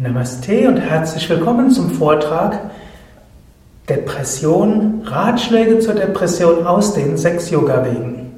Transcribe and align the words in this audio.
Namaste 0.00 0.68
und 0.68 0.76
herzlich 0.76 1.28
willkommen 1.28 1.72
zum 1.72 1.90
Vortrag 1.90 2.70
Depression, 3.88 5.02
Ratschläge 5.04 5.80
zur 5.80 5.94
Depression 5.94 6.64
aus 6.64 6.94
den 6.94 7.16
sechs 7.16 7.50
Yoga-Wegen. 7.50 8.30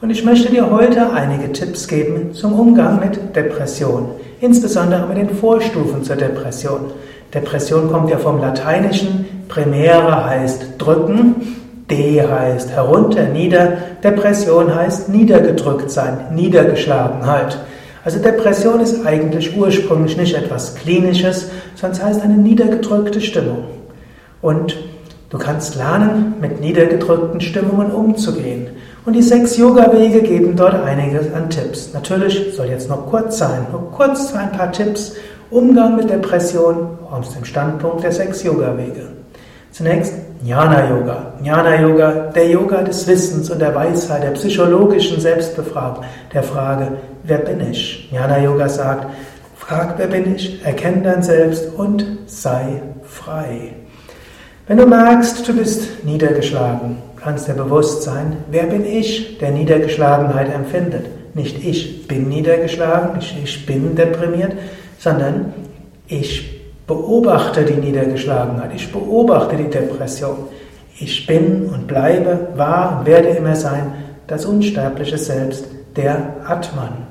und 0.02 0.10
ich 0.10 0.24
möchte 0.24 0.52
dir 0.52 0.70
heute 0.70 1.12
einige 1.12 1.50
Tipps 1.50 1.88
geben 1.88 2.32
zum 2.32 2.52
Umgang 2.52 3.00
mit 3.00 3.34
Depression, 3.34 4.10
insbesondere 4.40 5.08
mit 5.08 5.16
den 5.16 5.30
Vorstufen 5.30 6.04
zur 6.04 6.14
Depression. 6.14 6.92
Depression 7.34 7.90
kommt 7.90 8.08
ja 8.08 8.18
vom 8.18 8.40
Lateinischen, 8.40 9.26
primäre 9.48 10.26
heißt 10.26 10.74
drücken, 10.78 11.61
D 11.96 12.22
heißt 12.22 12.70
herunter, 12.70 13.24
nieder. 13.24 13.74
Depression 14.02 14.74
heißt 14.74 15.08
niedergedrückt 15.08 15.90
sein, 15.90 16.18
Niedergeschlagenheit. 16.32 17.58
Also 18.04 18.18
Depression 18.18 18.80
ist 18.80 19.06
eigentlich 19.06 19.56
ursprünglich 19.56 20.16
nicht 20.16 20.34
etwas 20.34 20.74
Klinisches, 20.74 21.50
sondern 21.74 21.98
es 21.98 22.04
heißt 22.04 22.22
eine 22.22 22.36
niedergedrückte 22.36 23.20
Stimmung. 23.20 23.64
Und 24.40 24.76
du 25.30 25.38
kannst 25.38 25.76
lernen, 25.76 26.34
mit 26.40 26.60
niedergedrückten 26.60 27.40
Stimmungen 27.40 27.92
umzugehen. 27.92 28.68
Und 29.04 29.12
die 29.14 29.22
sechs 29.22 29.56
Yoga-Wege 29.56 30.22
geben 30.22 30.56
dort 30.56 30.74
einiges 30.74 31.32
an 31.32 31.50
Tipps. 31.50 31.92
Natürlich 31.92 32.54
soll 32.56 32.66
jetzt 32.66 32.88
noch 32.88 33.06
kurz 33.06 33.38
sein, 33.38 33.66
nur 33.70 33.90
kurz 33.92 34.32
ein 34.34 34.52
paar 34.52 34.72
Tipps. 34.72 35.14
Umgang 35.50 35.96
mit 35.96 36.08
Depression 36.08 36.98
aus 37.10 37.34
dem 37.34 37.44
Standpunkt 37.44 38.02
der 38.02 38.12
sechs 38.12 38.42
Yoga-Wege. 38.42 39.21
Zunächst 39.72 40.12
Jnana 40.44 40.90
Yoga. 40.90 41.32
Jnana 41.42 41.80
Yoga, 41.80 42.30
der 42.34 42.48
Yoga 42.50 42.82
des 42.82 43.06
Wissens 43.06 43.48
und 43.50 43.58
der 43.58 43.74
Weisheit, 43.74 44.22
der 44.22 44.32
psychologischen 44.32 45.18
Selbstbefragung, 45.18 46.04
der 46.32 46.42
Frage, 46.42 46.88
wer 47.24 47.38
bin 47.38 47.70
ich? 47.70 48.10
Jnana 48.12 48.38
Yoga 48.38 48.68
sagt, 48.68 49.06
frag, 49.56 49.94
wer 49.96 50.08
bin 50.08 50.34
ich, 50.34 50.62
erkenne 50.64 51.02
dein 51.02 51.22
Selbst 51.22 51.72
und 51.74 52.04
sei 52.26 52.82
frei. 53.02 53.72
Wenn 54.66 54.76
du 54.76 54.86
merkst, 54.86 55.48
du 55.48 55.54
bist 55.56 56.04
niedergeschlagen, 56.04 56.98
kannst 57.16 57.48
dir 57.48 57.54
bewusst 57.54 58.02
sein, 58.02 58.36
wer 58.50 58.64
bin 58.64 58.84
ich, 58.84 59.38
der 59.38 59.52
Niedergeschlagenheit 59.52 60.54
empfindet. 60.54 61.06
Nicht 61.34 61.64
ich 61.64 62.06
bin 62.06 62.28
niedergeschlagen, 62.28 63.16
nicht 63.16 63.36
ich 63.42 63.64
bin 63.64 63.94
deprimiert, 63.96 64.52
sondern 64.98 65.54
ich 66.08 66.61
beobachte 66.86 67.64
die 67.64 67.80
Niedergeschlagenheit, 67.80 68.70
ich 68.74 68.92
beobachte 68.92 69.56
die 69.56 69.70
Depression. 69.70 70.36
Ich 70.98 71.26
bin 71.26 71.66
und 71.72 71.86
bleibe, 71.86 72.48
war 72.56 72.98
und 72.98 73.06
werde 73.06 73.28
immer 73.28 73.56
sein, 73.56 73.94
das 74.26 74.44
unsterbliche 74.44 75.18
Selbst, 75.18 75.66
der 75.96 76.36
Atman. 76.46 77.06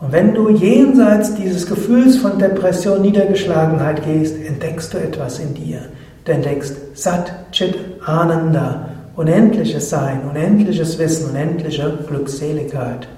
Und 0.00 0.12
wenn 0.12 0.34
du 0.34 0.50
jenseits 0.50 1.34
dieses 1.34 1.66
Gefühls 1.66 2.16
von 2.18 2.38
Depression, 2.38 3.02
Niedergeschlagenheit 3.02 4.04
gehst, 4.04 4.36
entdeckst 4.46 4.92
du 4.92 4.98
etwas 4.98 5.38
in 5.38 5.54
dir. 5.54 5.80
Du 6.24 6.32
entdeckst 6.32 6.76
Sat, 6.94 7.32
Chit, 7.52 7.76
Ananda, 8.04 8.88
unendliches 9.16 9.88
Sein, 9.88 10.20
unendliches 10.28 10.98
Wissen, 10.98 11.30
unendliche 11.30 11.98
Glückseligkeit. 12.06 13.08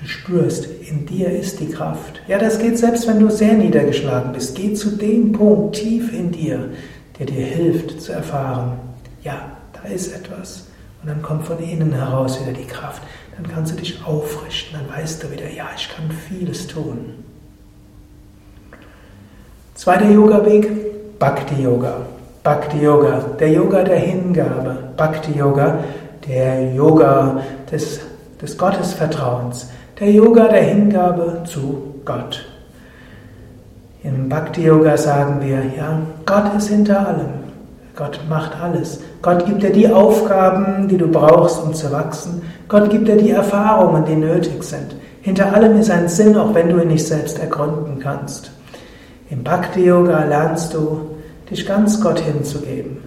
Du 0.00 0.06
spürst, 0.06 0.66
in 0.88 1.06
dir 1.06 1.28
ist 1.28 1.58
die 1.58 1.70
Kraft. 1.70 2.20
Ja, 2.28 2.38
das 2.38 2.60
geht 2.60 2.78
selbst, 2.78 3.08
wenn 3.08 3.18
du 3.18 3.30
sehr 3.30 3.54
niedergeschlagen 3.54 4.32
bist. 4.32 4.54
Geh 4.54 4.72
zu 4.72 4.90
dem 4.90 5.32
Punkt 5.32 5.74
tief 5.74 6.12
in 6.12 6.30
dir, 6.30 6.68
der 7.18 7.26
dir 7.26 7.44
hilft 7.44 8.00
zu 8.00 8.12
erfahren, 8.12 8.78
ja, 9.24 9.56
da 9.72 9.88
ist 9.88 10.14
etwas. 10.14 10.66
Und 11.02 11.08
dann 11.08 11.20
kommt 11.20 11.46
von 11.46 11.58
innen 11.58 11.92
heraus 11.92 12.40
wieder 12.40 12.52
die 12.52 12.66
Kraft. 12.66 13.02
Dann 13.36 13.50
kannst 13.52 13.72
du 13.72 13.76
dich 13.76 14.04
aufrichten, 14.04 14.78
dann 14.78 14.96
weißt 14.96 15.22
du 15.22 15.32
wieder, 15.32 15.50
ja, 15.50 15.66
ich 15.76 15.88
kann 15.88 16.10
vieles 16.10 16.68
tun. 16.68 17.14
Zweiter 19.74 20.10
Yoga-Weg, 20.10 21.18
Bhakti-Yoga. 21.18 22.06
Bhakti-Yoga, 22.44 23.18
der 23.38 23.50
Yoga 23.50 23.82
der 23.82 23.98
Hingabe. 23.98 24.76
Bhakti-Yoga, 24.96 25.84
der 26.26 26.72
Yoga 26.72 27.42
des, 27.70 28.00
des 28.40 28.56
Gottesvertrauens 28.56 29.68
der 30.00 30.12
Yoga 30.12 30.46
der 30.48 30.62
Hingabe 30.62 31.42
zu 31.44 31.94
Gott. 32.04 32.46
Im 34.04 34.28
Bhakti 34.28 34.62
Yoga 34.62 34.96
sagen 34.96 35.40
wir, 35.40 35.60
ja, 35.76 36.00
Gott 36.24 36.54
ist 36.56 36.68
hinter 36.68 37.06
allem. 37.08 37.48
Gott 37.96 38.20
macht 38.28 38.52
alles. 38.60 39.00
Gott 39.22 39.44
gibt 39.44 39.62
dir 39.64 39.72
die 39.72 39.88
Aufgaben, 39.88 40.86
die 40.86 40.96
du 40.96 41.08
brauchst, 41.08 41.60
um 41.64 41.74
zu 41.74 41.90
wachsen. 41.90 42.42
Gott 42.68 42.90
gibt 42.90 43.08
dir 43.08 43.16
die 43.16 43.30
Erfahrungen, 43.30 44.04
die 44.04 44.14
nötig 44.14 44.62
sind. 44.62 44.94
Hinter 45.20 45.52
allem 45.52 45.76
ist 45.80 45.90
ein 45.90 46.08
Sinn, 46.08 46.36
auch 46.36 46.54
wenn 46.54 46.68
du 46.68 46.80
ihn 46.80 46.88
nicht 46.88 47.06
selbst 47.06 47.40
ergründen 47.40 47.98
kannst. 47.98 48.52
Im 49.30 49.42
Bhakti 49.42 49.84
Yoga 49.84 50.24
lernst 50.24 50.74
du, 50.74 51.00
dich 51.50 51.66
ganz 51.66 52.00
Gott 52.00 52.20
hinzugeben. 52.20 52.98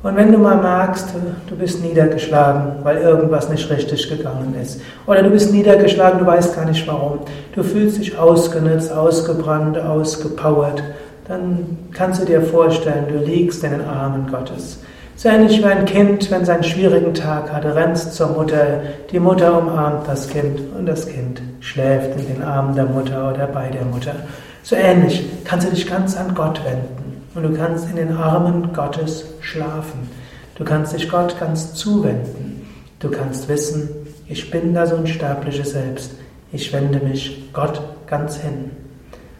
Und 0.00 0.14
wenn 0.14 0.30
du 0.30 0.38
mal 0.38 0.56
merkst, 0.56 1.08
du 1.48 1.56
bist 1.56 1.82
niedergeschlagen, 1.82 2.84
weil 2.84 2.98
irgendwas 2.98 3.48
nicht 3.48 3.68
richtig 3.68 4.08
gegangen 4.08 4.54
ist, 4.60 4.80
oder 5.06 5.24
du 5.24 5.30
bist 5.30 5.52
niedergeschlagen, 5.52 6.20
du 6.20 6.26
weißt 6.26 6.54
gar 6.54 6.66
nicht 6.66 6.86
warum, 6.86 7.20
du 7.52 7.64
fühlst 7.64 7.98
dich 7.98 8.16
ausgenutzt, 8.16 8.92
ausgebrannt, 8.92 9.76
ausgepowert, 9.76 10.84
dann 11.26 11.78
kannst 11.92 12.22
du 12.22 12.26
dir 12.26 12.40
vorstellen, 12.42 13.06
du 13.08 13.18
liegst 13.18 13.64
in 13.64 13.72
den 13.72 13.84
Armen 13.84 14.28
Gottes. 14.30 14.78
So 15.16 15.28
ähnlich 15.28 15.58
wie 15.58 15.64
ein 15.64 15.84
Kind, 15.84 16.30
wenn 16.30 16.42
es 16.42 16.48
einen 16.48 16.62
schwierigen 16.62 17.12
Tag 17.12 17.52
hat, 17.52 17.64
rennst 17.64 18.14
zur 18.14 18.28
Mutter, 18.28 18.80
die 19.10 19.18
Mutter 19.18 19.58
umarmt 19.58 20.06
das 20.06 20.28
Kind 20.28 20.60
und 20.78 20.86
das 20.86 21.08
Kind 21.08 21.42
schläft 21.58 22.16
in 22.20 22.34
den 22.36 22.44
Armen 22.44 22.76
der 22.76 22.84
Mutter 22.84 23.32
oder 23.32 23.48
bei 23.48 23.68
der 23.68 23.84
Mutter. 23.84 24.14
So 24.62 24.76
ähnlich 24.76 25.28
kannst 25.44 25.66
du 25.66 25.72
dich 25.72 25.90
ganz 25.90 26.16
an 26.16 26.36
Gott 26.36 26.64
wenden. 26.64 26.97
Und 27.34 27.42
du 27.42 27.52
kannst 27.54 27.88
in 27.90 27.96
den 27.96 28.16
Armen 28.16 28.72
Gottes 28.72 29.24
schlafen. 29.40 30.08
Du 30.56 30.64
kannst 30.64 30.92
dich 30.92 31.08
Gott 31.08 31.38
ganz 31.38 31.74
zuwenden. 31.74 32.66
Du 32.98 33.10
kannst 33.10 33.48
wissen, 33.48 33.88
ich 34.28 34.50
bin 34.50 34.74
das 34.74 34.92
unsterbliche 34.92 35.64
Selbst. 35.64 36.12
Ich 36.52 36.72
wende 36.72 36.98
mich 36.98 37.50
Gott 37.52 37.80
ganz 38.06 38.36
hin. 38.38 38.70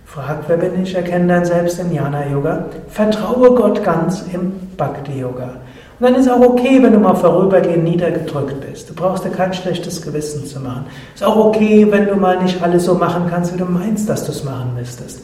Frag, 0.04 0.44
wer 0.46 0.56
bin 0.56 0.82
ich? 0.82 0.94
Erkenne 0.94 1.26
dein 1.26 1.44
Selbst 1.44 1.78
im 1.80 1.92
Jnana-Yoga. 1.92 2.66
Vertraue 2.88 3.54
Gott 3.54 3.84
ganz 3.84 4.24
im 4.32 4.52
Bhakti-Yoga. 4.76 5.56
Und 6.00 6.06
dann 6.06 6.14
ist 6.14 6.30
auch 6.30 6.40
okay, 6.40 6.80
wenn 6.82 6.92
du 6.92 6.98
mal 6.98 7.14
vorübergehend 7.14 7.84
niedergedrückt 7.84 8.60
bist. 8.60 8.88
Du 8.88 8.94
brauchst 8.94 9.24
dir 9.24 9.30
kein 9.30 9.52
schlechtes 9.52 10.00
Gewissen 10.00 10.46
zu 10.46 10.60
machen. 10.60 10.86
Ist 11.14 11.24
auch 11.24 11.36
okay, 11.36 11.86
wenn 11.90 12.06
du 12.06 12.14
mal 12.14 12.40
nicht 12.42 12.62
alles 12.62 12.84
so 12.84 12.94
machen 12.94 13.24
kannst, 13.28 13.52
wie 13.52 13.58
du 13.58 13.64
meinst, 13.64 14.08
dass 14.08 14.24
du 14.24 14.32
es 14.32 14.44
machen 14.44 14.74
müsstest. 14.76 15.22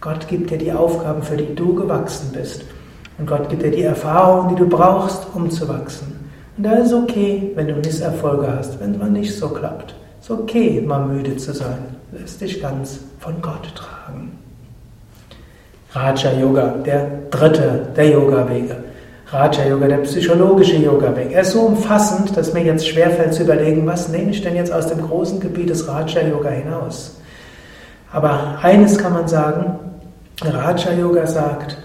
Gott 0.00 0.26
gibt 0.28 0.50
dir 0.50 0.56
die 0.56 0.72
Aufgaben, 0.72 1.22
für 1.22 1.36
die 1.36 1.54
du 1.54 1.74
gewachsen 1.74 2.30
bist. 2.32 2.64
Und 3.18 3.26
Gott 3.26 3.50
gibt 3.50 3.62
dir 3.62 3.70
die 3.70 3.82
Erfahrungen, 3.82 4.48
die 4.48 4.62
du 4.62 4.66
brauchst, 4.66 5.26
um 5.34 5.50
zu 5.50 5.68
wachsen. 5.68 6.18
Und 6.56 6.64
da 6.64 6.72
ist 6.72 6.86
es 6.86 6.94
okay, 6.94 7.52
wenn 7.54 7.68
du 7.68 7.74
Misserfolge 7.74 8.48
hast, 8.56 8.80
wenn 8.80 8.92
es 8.92 8.98
mal 8.98 9.10
nicht 9.10 9.36
so 9.36 9.48
klappt. 9.48 9.94
Es 10.18 10.30
ist 10.30 10.30
okay, 10.30 10.82
mal 10.86 11.04
müde 11.06 11.36
zu 11.36 11.52
sein. 11.52 11.96
Lass 12.12 12.38
dich 12.38 12.62
ganz 12.62 13.00
von 13.18 13.40
Gott 13.42 13.74
tragen. 13.74 14.38
Raja 15.92 16.32
Yoga, 16.32 16.74
der 16.86 17.06
dritte 17.30 17.88
der 17.96 18.10
Yoga-Wege. 18.10 18.76
Raja 19.26 19.66
Yoga, 19.66 19.88
der 19.88 19.98
psychologische 19.98 20.76
Yoga-Weg. 20.76 21.32
Er 21.32 21.42
ist 21.42 21.52
so 21.52 21.62
umfassend, 21.62 22.36
dass 22.36 22.54
mir 22.54 22.62
jetzt 22.62 22.86
schwerfällt 22.88 23.34
zu 23.34 23.42
überlegen, 23.42 23.86
was 23.86 24.08
nehme 24.08 24.30
ich 24.30 24.40
denn 24.40 24.56
jetzt 24.56 24.72
aus 24.72 24.86
dem 24.86 25.02
großen 25.02 25.40
Gebiet 25.40 25.68
des 25.68 25.86
Raja 25.88 26.22
Yoga 26.22 26.50
hinaus. 26.50 27.16
Aber 28.12 28.58
eines 28.62 28.98
kann 28.98 29.12
man 29.12 29.28
sagen, 29.28 29.79
Raja 30.42 30.92
Yoga 30.92 31.26
sagt, 31.26 31.76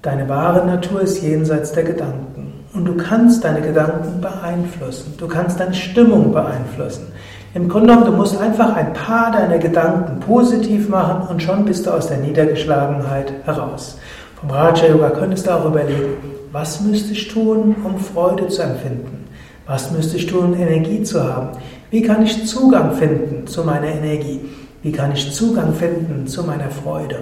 deine 0.00 0.26
wahre 0.26 0.66
Natur 0.66 1.02
ist 1.02 1.22
jenseits 1.22 1.72
der 1.72 1.84
Gedanken. 1.84 2.64
Und 2.72 2.86
du 2.86 2.96
kannst 2.96 3.44
deine 3.44 3.60
Gedanken 3.60 4.22
beeinflussen. 4.22 5.14
Du 5.18 5.28
kannst 5.28 5.60
deine 5.60 5.74
Stimmung 5.74 6.32
beeinflussen. 6.32 7.08
Im 7.52 7.68
Grunde 7.68 7.88
genommen, 7.88 8.06
du 8.06 8.16
musst 8.16 8.40
einfach 8.40 8.74
ein 8.74 8.94
paar 8.94 9.32
deiner 9.32 9.58
Gedanken 9.58 10.20
positiv 10.20 10.88
machen 10.88 11.28
und 11.28 11.42
schon 11.42 11.66
bist 11.66 11.86
du 11.86 11.90
aus 11.90 12.06
der 12.06 12.18
Niedergeschlagenheit 12.18 13.32
heraus. 13.44 13.98
Vom 14.40 14.50
Raja 14.50 14.86
Yoga 14.86 15.10
könntest 15.10 15.46
du 15.46 15.50
auch 15.50 15.66
überlegen, 15.66 16.14
was 16.52 16.80
müsste 16.80 17.12
ich 17.12 17.28
tun, 17.28 17.76
um 17.84 17.98
Freude 17.98 18.48
zu 18.48 18.62
empfinden? 18.62 19.26
Was 19.66 19.90
müsste 19.90 20.16
ich 20.16 20.26
tun, 20.26 20.54
um 20.54 20.54
Energie 20.54 21.02
zu 21.02 21.22
haben? 21.22 21.48
Wie 21.90 22.02
kann 22.02 22.22
ich 22.22 22.46
Zugang 22.46 22.92
finden 22.92 23.46
zu 23.46 23.62
meiner 23.62 23.88
Energie? 23.88 24.40
Wie 24.82 24.92
kann 24.92 25.12
ich 25.12 25.32
Zugang 25.32 25.74
finden 25.74 26.26
zu 26.26 26.44
meiner 26.44 26.70
Freude? 26.70 27.18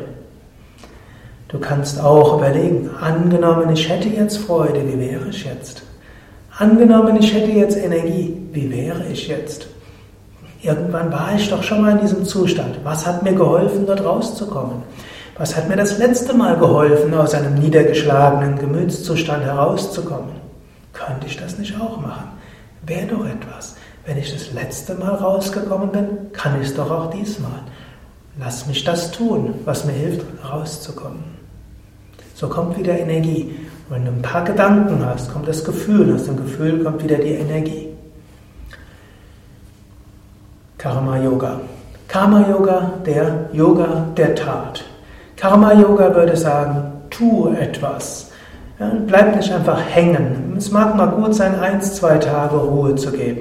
Du 1.49 1.59
kannst 1.59 2.01
auch 2.01 2.37
überlegen, 2.37 2.91
angenommen, 3.01 3.71
ich 3.73 3.89
hätte 3.89 4.09
jetzt 4.09 4.39
Freude, 4.39 4.87
wie 4.87 4.99
wäre 4.99 5.29
ich 5.29 5.45
jetzt? 5.45 5.83
Angenommen, 6.59 7.17
ich 7.19 7.33
hätte 7.33 7.51
jetzt 7.51 7.77
Energie, 7.77 8.37
wie 8.53 8.71
wäre 8.71 9.05
ich 9.11 9.29
jetzt? 9.29 9.67
Irgendwann 10.63 11.13
war 11.13 11.35
ich 11.37 11.49
doch 11.49 11.63
schon 11.63 11.83
mal 11.83 11.93
in 11.93 12.01
diesem 12.01 12.25
Zustand. 12.25 12.81
Was 12.85 13.07
hat 13.07 13.23
mir 13.23 13.33
geholfen, 13.33 13.87
dort 13.87 14.05
rauszukommen? 14.05 14.83
Was 15.39 15.57
hat 15.57 15.69
mir 15.69 15.77
das 15.77 15.99
letzte 15.99 16.35
Mal 16.35 16.57
geholfen, 16.59 17.15
aus 17.15 17.33
einem 17.33 17.55
niedergeschlagenen 17.55 18.59
Gemütszustand 18.59 19.45
herauszukommen? 19.45 20.33
Könnte 20.93 21.29
ich 21.29 21.37
das 21.37 21.59
nicht 21.59 21.81
auch 21.81 22.01
machen? 22.01 22.39
wäre 22.89 23.07
doch 23.07 23.25
etwas. 23.25 23.77
Wenn 24.05 24.19
ich 24.19 24.33
das 24.33 24.53
letzte 24.53 24.95
Mal 24.95 25.15
rausgekommen 25.15 25.93
bin, 25.93 26.33
kann 26.33 26.61
ich 26.61 26.69
es 26.69 26.75
doch 26.75 26.91
auch 26.91 27.11
diesmal. 27.11 27.61
Lass 28.39 28.67
mich 28.67 28.85
das 28.85 29.11
tun, 29.11 29.55
was 29.65 29.85
mir 29.85 29.93
hilft, 29.93 30.25
rauszukommen. 30.49 31.38
So 32.39 32.47
kommt 32.47 32.79
wieder 32.79 32.97
Energie. 32.97 33.53
Wenn 33.89 34.05
du 34.05 34.13
ein 34.13 34.23
paar 34.23 34.45
Gedanken 34.45 35.05
hast, 35.05 35.33
kommt 35.33 35.49
das 35.49 35.65
Gefühl. 35.65 36.15
Aus 36.15 36.27
dem 36.27 36.37
Gefühl 36.37 36.85
kommt 36.85 37.03
wieder 37.03 37.17
die 37.17 37.33
Energie. 37.33 37.89
Karma 40.77 41.19
Yoga. 41.19 41.59
Karma 42.07 42.49
Yoga, 42.49 42.93
der 43.05 43.49
Yoga 43.53 44.07
der 44.17 44.37
Tat. 44.37 44.85
Karma 45.35 45.73
Yoga 45.73 46.15
würde 46.15 46.37
sagen, 46.37 46.93
tu 47.11 47.49
etwas. 47.49 48.31
Ja, 48.79 48.93
bleib 49.05 49.35
nicht 49.35 49.53
einfach 49.53 49.81
hängen. 49.91 50.55
Es 50.57 50.71
mag 50.71 50.95
mal 50.95 51.07
gut 51.07 51.35
sein, 51.35 51.59
eins, 51.59 51.97
zwei 51.97 52.19
Tage 52.19 52.57
Ruhe 52.57 52.95
zu 52.95 53.11
geben. 53.11 53.41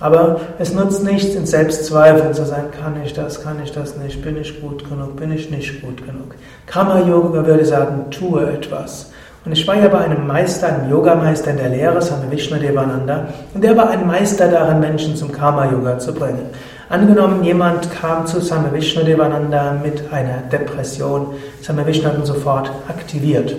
Aber 0.00 0.40
es 0.58 0.72
nutzt 0.72 1.04
nichts, 1.04 1.34
in 1.34 1.44
Selbstzweifeln 1.44 2.32
zu 2.32 2.46
sein, 2.46 2.64
kann 2.70 2.94
ich 3.04 3.12
das, 3.12 3.42
kann 3.42 3.62
ich 3.62 3.70
das 3.72 3.96
nicht, 3.96 4.22
bin 4.22 4.38
ich 4.38 4.60
gut 4.60 4.88
genug, 4.88 5.16
bin 5.16 5.30
ich 5.30 5.50
nicht 5.50 5.82
gut 5.82 5.98
genug. 5.98 6.34
Karma 6.66 7.00
Yoga 7.00 7.46
würde 7.46 7.66
sagen, 7.66 8.06
tue 8.10 8.50
etwas. 8.50 9.12
Und 9.44 9.52
ich 9.52 9.66
war 9.66 9.76
ja 9.76 9.88
bei 9.88 9.98
einem 9.98 10.26
Meister, 10.26 10.68
einem 10.68 10.90
Yogameister 10.90 11.50
in 11.50 11.56
der 11.58 11.68
Lehre, 11.68 12.00
Swami 12.02 12.30
Vishnudevananda, 12.30 13.28
und 13.54 13.64
der 13.64 13.76
war 13.76 13.88
ein 13.90 14.06
Meister 14.06 14.48
darin, 14.48 14.80
Menschen 14.80 15.16
zum 15.16 15.32
Karma-Yoga 15.32 15.98
zu 15.98 16.12
bringen. 16.12 16.50
Angenommen, 16.90 17.42
jemand 17.42 17.90
kam 17.90 18.26
zu 18.26 18.40
Swami 18.40 18.72
Vishnudevananda 18.72 19.76
mit 19.82 20.12
einer 20.12 20.42
Depression, 20.50 21.34
Swami 21.62 21.86
Vishnu 21.86 22.08
hat 22.08 22.18
ihn 22.18 22.26
sofort 22.26 22.70
aktiviert. 22.88 23.54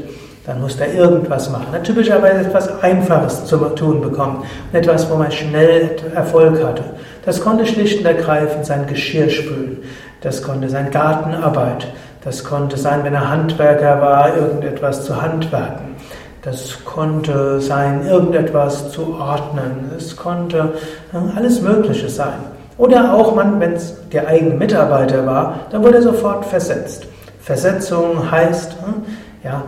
Dann 0.46 0.60
muss 0.60 0.80
er 0.80 0.94
irgendwas 0.94 1.50
machen. 1.52 1.68
Er 1.72 1.84
typischerweise 1.84 2.42
etwas 2.48 2.82
Einfaches 2.82 3.46
zu 3.46 3.58
tun 3.58 4.02
bekommen. 4.02 4.44
Etwas, 4.74 5.10
wo 5.10 5.16
man 5.16 5.32
schnell 5.32 5.92
Erfolg 6.16 6.64
hatte. 6.64 6.84
Das 7.26 7.42
konnte 7.42 7.66
schlicht 7.66 8.00
und 8.00 8.06
ergreifend 8.06 8.66
sein 8.66 8.88
Geschirr 8.88 9.30
spülen. 9.30 9.84
Das 10.22 10.42
konnte 10.42 10.70
sein 10.70 10.90
Gartenarbeit. 10.90 11.88
Das 12.24 12.44
konnte 12.44 12.78
sein, 12.78 13.04
wenn 13.04 13.14
er 13.14 13.30
Handwerker 13.30 14.02
war, 14.02 14.36
irgendetwas 14.36 15.06
zu 15.06 15.22
handwerken. 15.22 15.96
Das 16.44 16.84
konnte 16.86 17.62
sein, 17.62 18.08
irgendetwas 18.08 18.92
zu 18.92 19.16
ordnen. 19.20 19.92
Es 19.96 20.16
konnte 20.16 20.74
äh, 21.14 21.38
alles 21.38 21.62
Mögliche 21.62 22.10
sein. 22.10 22.40
Oder 22.80 23.14
auch 23.14 23.36
man, 23.36 23.60
wenn 23.60 23.74
es 23.74 23.96
der 24.10 24.28
eigene 24.28 24.56
Mitarbeiter 24.56 25.24
war, 25.26 25.60
dann 25.70 25.84
wurde 25.84 25.98
er 25.98 26.02
sofort 26.02 26.46
versetzt. 26.46 27.06
Versetzung 27.42 28.32
heißt, 28.32 28.72
äh, 28.72 29.48
ja, 29.48 29.64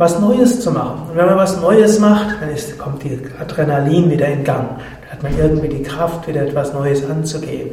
was 0.00 0.18
Neues 0.18 0.60
zu 0.60 0.70
machen. 0.70 1.10
Und 1.10 1.16
wenn 1.18 1.26
man 1.26 1.36
was 1.36 1.60
Neues 1.60 1.98
macht, 1.98 2.40
dann 2.40 2.48
ist, 2.48 2.78
kommt 2.78 3.04
die 3.04 3.18
Adrenalin 3.38 4.10
wieder 4.10 4.28
in 4.28 4.44
Gang. 4.44 4.66
Da 5.04 5.12
hat 5.12 5.22
man 5.22 5.38
irgendwie 5.38 5.68
die 5.68 5.82
Kraft, 5.82 6.26
wieder 6.26 6.40
etwas 6.40 6.72
Neues 6.72 7.04
anzugehen. 7.04 7.72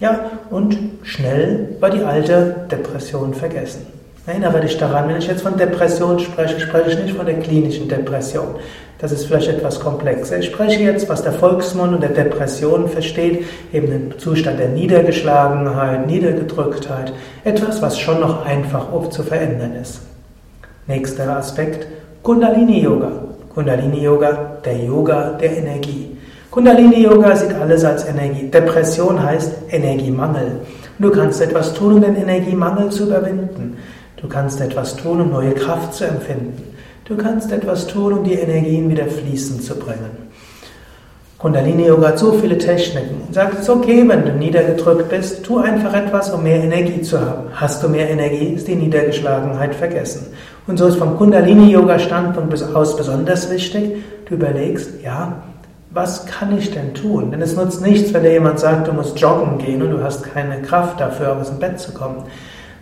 Ja, 0.00 0.28
und 0.50 0.76
schnell 1.04 1.76
war 1.78 1.90
die 1.90 2.02
alte 2.02 2.66
Depression 2.68 3.32
vergessen. 3.32 3.86
Erinnere 4.26 4.60
dich 4.60 4.76
daran, 4.76 5.08
wenn 5.08 5.18
ich 5.18 5.28
jetzt 5.28 5.42
von 5.42 5.56
Depression 5.56 6.18
spreche, 6.18 6.58
spreche 6.58 6.90
ich 6.90 6.98
nicht 6.98 7.16
von 7.16 7.26
der 7.26 7.38
klinischen 7.38 7.88
Depression. 7.88 8.56
Das 8.98 9.12
ist 9.12 9.26
vielleicht 9.26 9.48
etwas 9.48 9.78
komplexer. 9.78 10.40
Ich 10.40 10.46
spreche 10.46 10.82
jetzt, 10.82 11.08
was 11.08 11.22
der 11.22 11.32
Volksmund 11.32 11.94
unter 11.94 12.08
Depression 12.08 12.88
versteht, 12.88 13.44
eben 13.72 13.86
den 13.86 14.18
Zustand 14.18 14.58
der 14.58 14.70
Niedergeschlagenheit, 14.70 16.08
Niedergedrücktheit, 16.08 17.12
etwas, 17.44 17.80
was 17.80 18.00
schon 18.00 18.18
noch 18.18 18.44
einfach 18.44 18.88
zu 19.10 19.22
verändern 19.22 19.76
ist. 19.80 20.00
Nächster 20.88 21.36
Aspekt, 21.36 21.86
Kundalini 22.22 22.80
Yoga. 22.80 23.12
Kundalini 23.54 24.02
Yoga, 24.02 24.56
der 24.64 24.84
Yoga 24.84 25.36
der 25.38 25.58
Energie. 25.58 26.16
Kundalini 26.50 27.02
Yoga 27.02 27.36
sieht 27.36 27.52
alles 27.52 27.84
als 27.84 28.06
Energie. 28.06 28.48
Depression 28.48 29.22
heißt 29.22 29.52
Energiemangel. 29.68 30.60
Du 30.98 31.10
kannst 31.10 31.42
etwas 31.42 31.74
tun, 31.74 31.92
um 31.92 32.00
den 32.00 32.16
Energiemangel 32.16 32.88
zu 32.88 33.02
überwinden. 33.04 33.76
Du 34.16 34.28
kannst 34.28 34.62
etwas 34.62 34.96
tun, 34.96 35.20
um 35.20 35.30
neue 35.30 35.52
Kraft 35.52 35.92
zu 35.92 36.06
empfinden. 36.06 36.74
Du 37.04 37.18
kannst 37.18 37.52
etwas 37.52 37.86
tun, 37.86 38.14
um 38.14 38.24
die 38.24 38.34
Energien 38.34 38.88
wieder 38.88 39.08
fließen 39.08 39.60
zu 39.60 39.74
bringen. 39.74 40.28
Kundalini 41.36 41.86
Yoga 41.86 42.08
hat 42.08 42.18
so 42.18 42.32
viele 42.32 42.58
Techniken 42.58 43.20
und 43.28 43.34
sagt, 43.34 43.54
es 43.54 43.60
ist 43.60 43.70
okay, 43.70 44.02
wenn 44.08 44.24
du 44.24 44.32
niedergedrückt 44.32 45.08
bist, 45.10 45.44
tu 45.44 45.58
einfach 45.58 45.94
etwas, 45.94 46.30
um 46.30 46.42
mehr 46.42 46.64
Energie 46.64 47.00
zu 47.02 47.20
haben. 47.20 47.44
Hast 47.52 47.80
du 47.82 47.88
mehr 47.88 48.10
Energie, 48.10 48.54
ist 48.54 48.66
die 48.66 48.74
Niedergeschlagenheit 48.74 49.74
vergessen. 49.74 50.26
Und 50.68 50.76
so 50.76 50.86
ist 50.86 50.96
vom 50.96 51.16
Kundalini 51.16 51.72
Yoga 51.72 51.98
Standpunkt 51.98 52.62
aus 52.74 52.94
besonders 52.94 53.50
wichtig, 53.50 54.04
du 54.26 54.34
überlegst, 54.34 55.02
ja, 55.02 55.42
was 55.90 56.26
kann 56.26 56.58
ich 56.58 56.70
denn 56.70 56.92
tun? 56.92 57.30
Denn 57.30 57.40
es 57.40 57.56
nutzt 57.56 57.80
nichts, 57.80 58.12
wenn 58.12 58.22
dir 58.22 58.32
jemand 58.32 58.60
sagt, 58.60 58.86
du 58.86 58.92
musst 58.92 59.18
joggen 59.18 59.56
gehen 59.56 59.80
und 59.80 59.92
du 59.92 60.02
hast 60.02 60.24
keine 60.24 60.60
Kraft 60.60 61.00
dafür, 61.00 61.38
aus 61.38 61.48
dem 61.48 61.58
Bett 61.58 61.80
zu 61.80 61.92
kommen. 61.92 62.18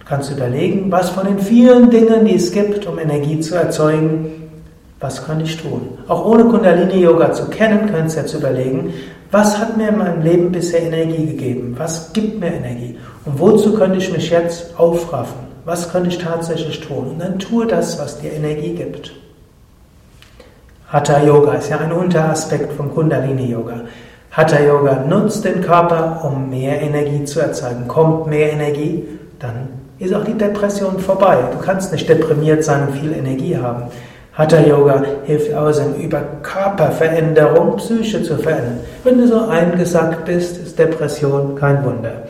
Du 0.00 0.04
kannst 0.04 0.32
überlegen, 0.32 0.90
was 0.90 1.10
von 1.10 1.28
den 1.28 1.38
vielen 1.38 1.88
Dingen, 1.88 2.24
die 2.24 2.34
es 2.34 2.50
gibt, 2.50 2.88
um 2.88 2.98
Energie 2.98 3.38
zu 3.38 3.54
erzeugen, 3.54 4.50
was 4.98 5.24
kann 5.24 5.40
ich 5.40 5.56
tun? 5.56 5.82
Auch 6.08 6.24
ohne 6.26 6.46
Kundalini-Yoga 6.46 7.34
zu 7.34 7.44
kennen, 7.50 7.88
könntest 7.88 8.16
du 8.16 8.20
jetzt 8.22 8.34
überlegen, 8.34 8.94
was 9.30 9.60
hat 9.60 9.76
mir 9.76 9.90
in 9.90 9.98
meinem 9.98 10.22
Leben 10.22 10.50
bisher 10.50 10.82
Energie 10.82 11.26
gegeben? 11.26 11.76
Was 11.78 12.12
gibt 12.12 12.40
mir 12.40 12.52
Energie? 12.52 12.98
Und 13.24 13.38
wozu 13.38 13.74
könnte 13.74 13.98
ich 13.98 14.10
mich 14.12 14.28
jetzt 14.28 14.76
aufraffen? 14.76 15.55
Was 15.66 15.90
könnte 15.90 16.10
ich 16.10 16.18
tatsächlich 16.18 16.80
tun? 16.80 17.08
Und 17.08 17.18
dann 17.18 17.40
tue 17.40 17.66
das, 17.66 17.98
was 17.98 18.20
dir 18.20 18.32
Energie 18.32 18.72
gibt. 18.72 19.10
Hatha 20.86 21.20
Yoga 21.20 21.54
ist 21.54 21.68
ja 21.68 21.78
ein 21.78 21.90
Unteraspekt 21.90 22.72
vom 22.74 22.94
Kundalini 22.94 23.50
Yoga. 23.50 23.80
Hatha 24.30 24.60
Yoga 24.60 25.04
nutzt 25.08 25.44
den 25.44 25.62
Körper, 25.62 26.20
um 26.22 26.48
mehr 26.50 26.80
Energie 26.80 27.24
zu 27.24 27.40
erzeugen. 27.40 27.88
Kommt 27.88 28.28
mehr 28.28 28.52
Energie, 28.52 29.08
dann 29.40 29.70
ist 29.98 30.14
auch 30.14 30.22
die 30.22 30.38
Depression 30.38 31.00
vorbei. 31.00 31.38
Du 31.50 31.58
kannst 31.58 31.90
nicht 31.90 32.08
deprimiert 32.08 32.62
sein 32.62 32.86
und 32.86 32.96
viel 32.96 33.12
Energie 33.12 33.56
haben. 33.56 33.90
Hatha 34.34 34.60
Yoga 34.60 35.02
hilft 35.24 35.52
außerdem 35.52 35.94
über 36.00 36.22
Körperveränderung 36.44 37.78
Psyche 37.78 38.22
zu 38.22 38.36
verändern. 38.36 38.78
Wenn 39.02 39.18
du 39.18 39.26
so 39.26 39.48
eingesackt 39.48 40.26
bist, 40.26 40.58
ist 40.58 40.78
Depression 40.78 41.56
kein 41.56 41.84
Wunder. 41.84 42.22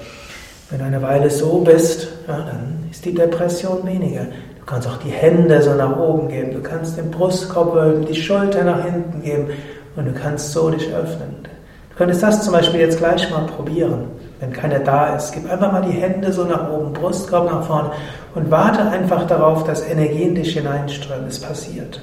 Wenn 0.70 0.78
du 0.78 0.84
eine 0.86 1.02
Weile 1.02 1.28
so 1.28 1.58
bist, 1.58 2.08
ja, 2.26 2.38
dann 2.38 2.85
die 3.06 3.14
Depression 3.14 3.86
weniger. 3.86 4.26
Du 4.58 4.66
kannst 4.66 4.88
auch 4.88 4.98
die 4.98 5.10
Hände 5.10 5.62
so 5.62 5.74
nach 5.74 5.96
oben 5.96 6.28
geben, 6.28 6.52
du 6.52 6.60
kannst 6.60 6.98
den 6.98 7.10
Brustkorb 7.10 7.74
wölben, 7.74 8.04
die 8.04 8.16
Schulter 8.16 8.64
nach 8.64 8.82
hinten 8.84 9.22
geben 9.22 9.48
und 9.94 10.06
du 10.06 10.12
kannst 10.12 10.52
so 10.52 10.68
dich 10.70 10.92
öffnen. 10.92 11.46
Du 11.90 11.96
könntest 11.96 12.22
das 12.22 12.42
zum 12.42 12.52
Beispiel 12.52 12.80
jetzt 12.80 12.98
gleich 12.98 13.30
mal 13.30 13.46
probieren, 13.46 14.08
wenn 14.40 14.52
keiner 14.52 14.80
da 14.80 15.16
ist. 15.16 15.32
Gib 15.32 15.50
einfach 15.50 15.72
mal 15.72 15.82
die 15.82 15.96
Hände 15.96 16.32
so 16.32 16.44
nach 16.44 16.70
oben, 16.70 16.92
Brustkorb 16.92 17.46
nach 17.46 17.64
vorne 17.64 17.92
und 18.34 18.50
warte 18.50 18.82
einfach 18.82 19.26
darauf, 19.26 19.64
dass 19.64 19.88
Energie 19.88 20.24
in 20.24 20.34
dich 20.34 20.52
hineinströmt. 20.54 21.28
Es 21.28 21.40
passiert. 21.40 22.02